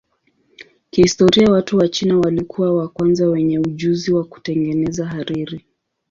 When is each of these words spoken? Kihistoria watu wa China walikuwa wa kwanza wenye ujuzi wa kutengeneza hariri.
Kihistoria 0.89 1.51
watu 1.51 1.77
wa 1.77 1.87
China 1.89 2.17
walikuwa 2.17 2.75
wa 2.75 2.87
kwanza 2.89 3.27
wenye 3.27 3.59
ujuzi 3.59 4.13
wa 4.13 4.23
kutengeneza 4.23 5.05
hariri. 5.05 5.65